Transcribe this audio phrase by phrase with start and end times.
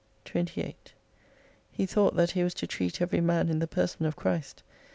[0.25, 0.93] 28
[1.71, 4.63] He thought that he was to treat every man in the person of Christ.